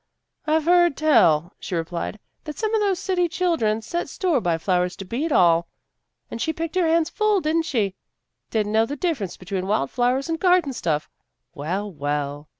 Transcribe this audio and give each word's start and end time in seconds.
"I've 0.47 0.65
heard 0.65 0.97
tell," 0.97 1.53
she 1.59 1.75
replied," 1.75 2.17
that 2.45 2.57
some 2.57 2.73
of 2.73 2.81
those 2.81 2.97
city 2.97 3.29
children 3.29 3.83
set 3.83 4.09
store 4.09 4.41
by 4.41 4.57
flowers 4.57 4.95
to 4.95 5.05
beat 5.05 5.31
all. 5.31 5.67
And 6.31 6.41
she 6.41 6.51
picked 6.53 6.73
her 6.75 6.87
hands 6.87 7.11
full, 7.11 7.39
did 7.39 7.63
she? 7.67 7.93
Didn't 8.49 8.71
know 8.71 8.87
the 8.87 8.95
difference 8.95 9.37
between 9.37 9.67
wild 9.67 9.91
flowers 9.91 10.27
and 10.27 10.39
garden 10.39 10.73
stuff? 10.73 11.07
Well, 11.53 11.91
well! 11.91 12.49